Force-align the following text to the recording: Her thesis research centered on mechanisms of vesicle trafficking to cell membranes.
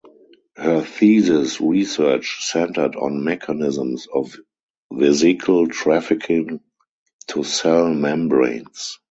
Her 0.55 0.81
thesis 0.81 1.61
research 1.61 2.43
centered 2.43 2.95
on 2.95 3.23
mechanisms 3.23 4.07
of 4.11 4.35
vesicle 4.91 5.67
trafficking 5.67 6.59
to 7.27 7.43
cell 7.43 7.93
membranes. 7.93 8.97